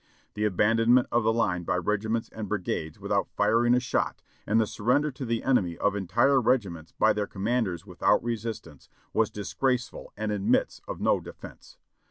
The 0.33 0.45
abandonment 0.45 1.07
of 1.11 1.21
the 1.21 1.31
line 1.31 1.61
by 1.61 1.75
regiments 1.77 2.27
and 2.29 2.49
brigades 2.49 2.99
without 2.99 3.29
firing 3.37 3.75
a 3.75 3.79
shot, 3.79 4.23
and 4.47 4.59
the 4.59 4.65
surrender 4.65 5.11
to 5.11 5.25
the 5.27 5.43
enemy 5.43 5.77
of 5.77 5.95
entire 5.95 6.41
regiments 6.41 6.91
by 6.97 7.13
their 7.13 7.27
commanders 7.27 7.85
without 7.85 8.23
resistance, 8.23 8.89
was 9.13 9.29
disgraceful 9.29 10.11
and 10.17 10.31
admits 10.31 10.81
of 10.87 11.01
no 11.01 11.19
defense. 11.19 11.77